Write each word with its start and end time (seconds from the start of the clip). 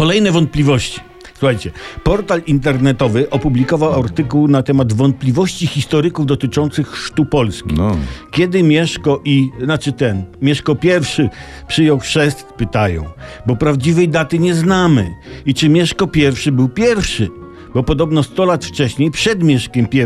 Kolejne 0.00 0.32
wątpliwości. 0.32 1.00
Słuchajcie, 1.38 1.70
portal 2.04 2.42
internetowy 2.46 3.30
opublikował 3.30 4.02
artykuł 4.02 4.48
na 4.48 4.62
temat 4.62 4.92
wątpliwości 4.92 5.66
historyków 5.66 6.26
dotyczących 6.26 6.88
chrztu 6.88 7.24
Polski. 7.24 7.74
No. 7.74 7.96
Kiedy 8.30 8.62
Mieszko 8.62 9.20
i, 9.24 9.50
znaczy 9.62 9.92
ten, 9.92 10.24
Mieszko 10.42 10.76
I 10.82 11.28
przyjął 11.68 11.98
chrzest, 11.98 12.42
pytają, 12.42 13.04
bo 13.46 13.56
prawdziwej 13.56 14.08
daty 14.08 14.38
nie 14.38 14.54
znamy. 14.54 15.10
I 15.46 15.54
czy 15.54 15.68
Mieszko 15.68 16.08
I 16.46 16.52
był 16.52 16.68
pierwszy? 16.68 17.28
Bo 17.74 17.82
podobno 17.82 18.22
100 18.22 18.44
lat 18.44 18.64
wcześniej, 18.64 19.10
przed 19.10 19.42
Mieszkiem 19.42 19.86
I, 19.92 20.00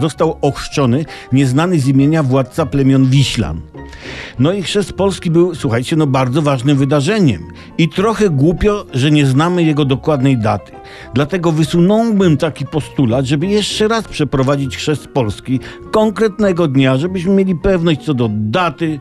został 0.00 0.38
ochrzczony 0.40 1.04
nieznany 1.32 1.80
z 1.80 1.88
imienia 1.88 2.22
władca 2.22 2.66
plemion 2.66 3.06
Wiślan. 3.06 3.60
No 4.38 4.52
i 4.52 4.62
chrzest 4.62 4.92
Polski 4.92 5.30
był, 5.30 5.54
słuchajcie, 5.54 5.96
no 5.96 6.06
bardzo 6.06 6.42
ważnym 6.42 6.76
wydarzeniem. 6.76 7.42
I 7.78 7.88
trochę 7.88 8.30
głupio, 8.30 8.86
że 8.94 9.10
nie 9.10 9.26
znamy 9.26 9.62
jego 9.62 9.84
dokładnej 9.84 10.38
daty. 10.38 10.72
Dlatego 11.14 11.52
wysunąłbym 11.52 12.36
taki 12.36 12.66
postulat, 12.66 13.24
żeby 13.24 13.46
jeszcze 13.46 13.88
raz 13.88 14.08
przeprowadzić 14.08 14.76
chrzest 14.76 15.08
Polski 15.08 15.60
konkretnego 15.90 16.68
dnia, 16.68 16.96
żebyśmy 16.96 17.34
mieli 17.34 17.54
pewność 17.54 18.00
co 18.00 18.14
do 18.14 18.28
daty, 18.32 18.98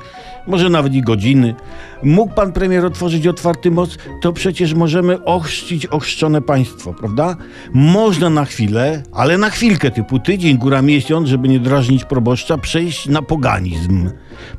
może 0.48 0.70
nawet 0.70 0.94
i 0.94 1.02
godziny. 1.02 1.56
Mógł 2.04 2.34
pan 2.34 2.52
premier 2.52 2.86
otworzyć 2.86 3.28
otwarty 3.28 3.72
moc, 3.72 3.98
to 4.22 4.34
przecież 4.34 4.74
możemy 4.74 5.24
ochrzcić 5.24 5.86
ochrzczone 5.86 6.42
państwo, 6.42 6.94
prawda? 6.94 7.36
Można 7.74 8.30
na 8.30 8.46
chwilę, 8.46 9.04
ale 9.12 9.38
na 9.38 9.50
chwilkę, 9.50 9.92
typu 9.92 10.20
tydzień, 10.20 10.58
góra 10.58 10.82
miesiąc, 10.82 11.28
żeby 11.28 11.48
nie 11.48 11.60
drażnić 11.60 12.06
proboszcza, 12.06 12.58
przejść 12.58 13.08
na 13.08 13.22
poganizm. 13.22 14.10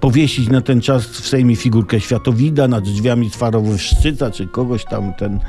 Powiesić 0.01 0.49
na 0.49 0.61
ten 0.61 0.81
czas 0.81 1.07
w 1.07 1.29
Sejmie 1.29 1.57
figurkę 1.57 2.01
Światowida 2.01 2.69
nad 2.69 2.85
drzwiami 2.85 3.31
Swarowy 3.31 3.79
Szczyca, 3.79 4.31
czy 4.31 4.47
kogoś 4.47 4.85
tam 4.85 5.15
ten 5.15 5.41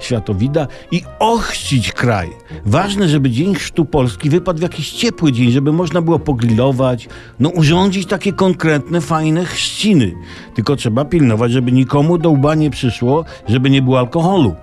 Światowida 0.00 0.66
i 0.90 1.02
ochrzcić 1.18 1.92
kraj. 1.92 2.30
Ważne, 2.66 3.08
żeby 3.08 3.30
Dzień 3.30 3.54
Chrztu 3.54 3.84
Polski 3.84 4.30
wypadł 4.30 4.58
w 4.58 4.62
jakiś 4.62 4.92
ciepły 4.92 5.32
dzień, 5.32 5.50
żeby 5.50 5.72
można 5.72 6.02
było 6.02 6.18
pogrillować, 6.18 7.08
no 7.40 7.48
urządzić 7.48 8.06
takie 8.06 8.32
konkretne, 8.32 9.00
fajne 9.00 9.46
chrzciny. 9.74 10.14
Tylko 10.54 10.76
trzeba 10.76 11.04
pilnować, 11.04 11.52
żeby 11.52 11.72
nikomu 11.72 12.18
do 12.18 12.30
łba 12.30 12.54
nie 12.54 12.70
przyszło, 12.70 13.24
żeby 13.48 13.70
nie 13.70 13.82
było 13.82 13.98
alkoholu. 13.98 14.54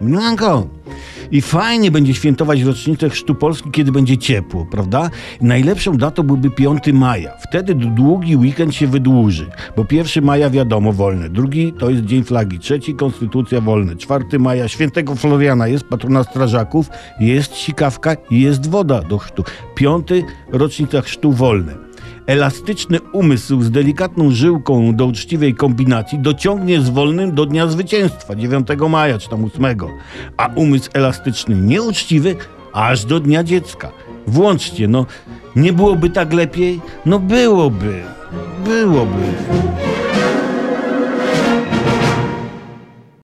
Milanko. 0.00 0.66
I 1.30 1.42
fajnie 1.42 1.90
będzie 1.90 2.14
świętować 2.14 2.62
rocznicę 2.62 3.10
Chrztu 3.10 3.34
Polski, 3.34 3.70
kiedy 3.70 3.92
będzie 3.92 4.18
ciepło, 4.18 4.66
prawda? 4.70 5.10
Najlepszą 5.40 5.96
datą 5.96 6.22
byłby 6.22 6.50
5 6.50 6.82
maja. 6.92 7.32
Wtedy 7.48 7.74
długi 7.74 8.36
weekend 8.36 8.74
się 8.74 8.86
wydłuży, 8.86 9.46
bo 9.76 9.84
1 9.90 10.24
maja 10.24 10.50
wiadomo 10.50 10.92
wolne, 10.92 11.28
drugi 11.28 11.72
to 11.72 11.90
jest 11.90 12.04
Dzień 12.04 12.24
Flagi, 12.24 12.58
trzeci 12.58 12.94
Konstytucja 12.94 13.60
wolne, 13.60 13.96
4 13.96 14.38
maja 14.38 14.68
Świętego 14.68 15.14
Floriana 15.14 15.68
jest 15.68 15.84
patrona 15.84 16.24
strażaków, 16.24 16.90
jest 17.20 17.56
sikawka 17.56 18.16
jest 18.30 18.70
woda 18.70 19.02
do 19.02 19.18
chrztu. 19.18 19.44
Piąty 19.74 20.24
rocznica 20.52 21.00
chrztu 21.00 21.32
wolne. 21.32 21.87
Elastyczny 22.26 23.00
umysł 23.12 23.62
z 23.62 23.70
delikatną 23.70 24.30
żyłką 24.30 24.96
do 24.96 25.06
uczciwej 25.06 25.54
kombinacji 25.54 26.18
dociągnie 26.18 26.80
z 26.80 26.88
wolnym 26.88 27.34
do 27.34 27.46
dnia 27.46 27.66
zwycięstwa 27.66 28.36
9 28.36 28.68
maja 28.88 29.18
czy 29.18 29.28
tam 29.28 29.44
8, 29.44 29.64
a 30.36 30.46
umysł 30.54 30.90
elastyczny 30.94 31.54
nieuczciwy 31.54 32.36
aż 32.72 33.04
do 33.04 33.20
dnia 33.20 33.44
dziecka. 33.44 33.90
Włączcie, 34.26 34.88
no 34.88 35.06
nie 35.56 35.72
byłoby 35.72 36.10
tak 36.10 36.32
lepiej? 36.32 36.80
No 37.06 37.18
byłoby, 37.18 38.02
byłoby. 38.64 39.22